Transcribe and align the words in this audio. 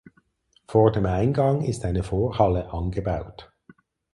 Vor 0.67 0.91
dem 0.91 1.05
Eingang 1.05 1.61
ist 1.61 1.85
eine 1.85 2.01
Vorhalle 2.01 2.73
angebaut. 2.73 3.53